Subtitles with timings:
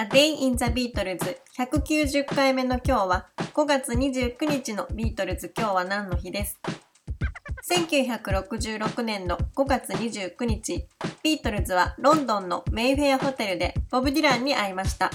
[0.00, 5.52] A Day in the Beatles 190回目の今日は5月29日のビートルズ。
[5.54, 6.58] 今日は何の日です
[7.70, 10.86] ？1966年の5月29日、
[11.22, 15.10] ビートルズはロンドンのメイフェアホテルでボブ・ディランに会いました。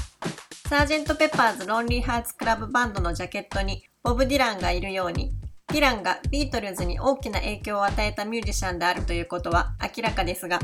[0.70, 1.16] Sgt.
[1.16, 5.34] Pepper's Lonely Hearts Club Band のジャケットにボブ・ディランがいるように、
[5.70, 10.60] ディランがビートルズに大きな影響を与えたミュージシャンであるということは明らかですが、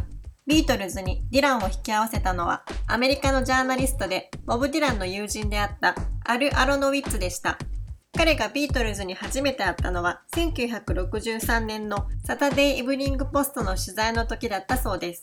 [0.48, 5.96] ビートルズにディランを引き合わせたのはアメリカのジャーナリストでボブ・ディランの友人であった
[6.26, 7.60] アル・アロノウィッツでした。
[8.18, 15.22] 彼がビートルズに初めて会ったのは1963年のサタデー・イブニング・ポストの取材の時だったそうです。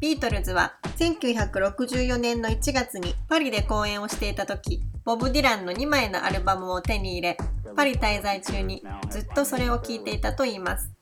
[0.00, 7.36] ビートルズは1964年の1月にパリで公演をしていた時、ボブ・ディランの2枚のアルバムを手に入れ、
[7.76, 10.92] パリ滞在中にずっとそれを聴いていたといいます。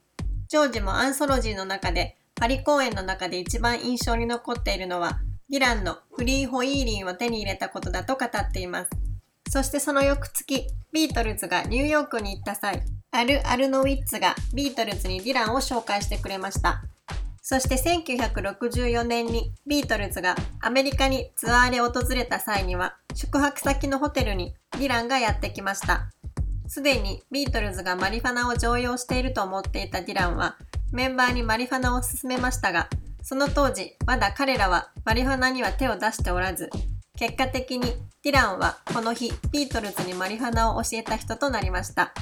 [0.48, 5.18] ジョージもアンソロジーの中でパリ公演の中で一番印象に残っているのは、
[5.48, 8.90] ディランのフリーホイーリンを手に入れたことだと語っています。
[9.48, 16.82] そしてその翌月、ビートルズがニューヨークに行った際、アル・アロノウィッツがビートルズにディランを紹介してくれました。
[17.40, 26.10] そして1964年にビートルズがアメリカにツアーで訪れた際には宿泊先のホテルにディランがやってきました。
[26.66, 30.56] すでにビートルズがマリファナを常用していると思っていたディランは
[30.92, 32.88] メンバーにマリファナを勧めましたが、
[33.22, 36.70] その当時まだ彼らはマリファナには手を出しておらず、
[37.16, 42.12] 結果的にディランはこの日ビートルズにマリファナを教えた人となりました。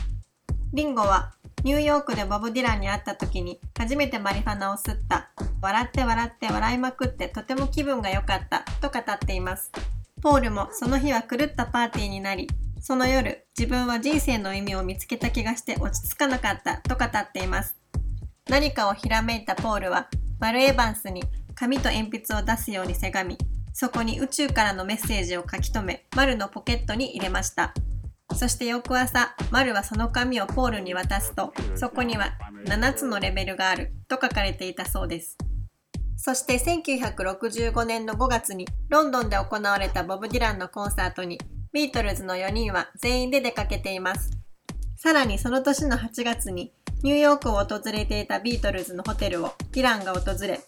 [0.73, 5.31] リンゴはニューヨークでボブ・ディランに会った時に初めてマリファナを吸った。
[5.63, 9.71] 笑って笑って笑いまくってとても気分が良かったと語っています。
[10.21, 12.49] ポールもその日は狂ったパーティーになり、
[12.81, 17.77] その夜自分は人生の意味を見つけた気がして落ち着かなかったと語っています。
[18.49, 21.23] 何かをひらめいたポールはマル・エヴァンスに
[21.55, 23.39] 紙と鉛筆を出すようにせがみ、
[23.73, 27.73] そこに宇宙からのメッセージを書き留め、マルのポケットに入れました。
[28.37, 32.33] そして翌朝、マルはその紙をポールに渡すと、そこには
[32.67, 35.39] 7つのレベルがあると書かれていたそうです。
[36.17, 41.39] そして1965年の5月にロンドンで行われたボブ・ディランのコンサートに
[41.73, 44.31] ビートルズの4人は全員で出かけています。
[45.05, 46.73] さらにその年の8月に
[47.03, 50.61] ニューヨークを訪れていたビートルズのホテルをディランが訪れ、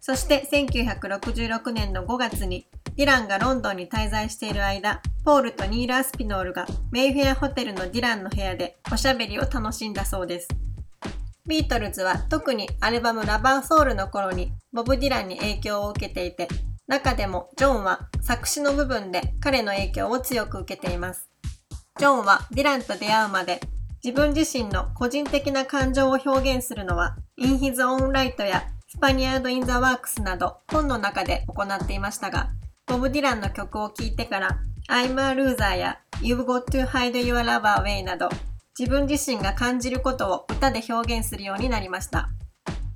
[0.00, 2.66] そして1966年の5月に
[2.96, 10.48] ディランがロンドンに滞在している間、ポールとニール・アスピノールがメイフェアホテルのディランの部屋でおしゃべりを楽しんだそうです。
[11.46, 16.48] ビートルズは特にアルバムラバーソウルの頃にボブ・ディランに影響を受けていて、
[16.88, 21.30] 中でもジョンは作詞の部分で彼の影響を強く受けています。
[21.96, 23.60] ジョンはディランと出会うまで
[24.04, 32.50] 自分自身の個人的な感情を表現するのは In His Own Write や Spaniard in the Works など本の中で行っていましたが、
[32.84, 34.58] ボブ・ディランの曲を聴いてから
[34.90, 38.28] I'm a Loser や You've Got to Hide Your Love Away など
[38.78, 42.28] 自分自身が感じることを歌で表現するようになりました。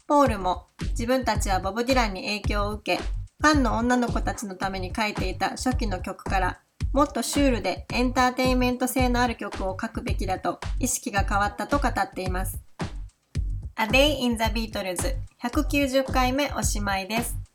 [0.07, 6.61] ポールも自分たちはボブ・ディランに影響を受け、ファンの女の子たちのために書いていた初期の曲から
[6.93, 12.63] もっとシュールでエンターテインメント性のある曲を書くべきだと意識が変わったと語っています。
[13.77, 17.48] A Day in the Beatles 190回目おしまいです。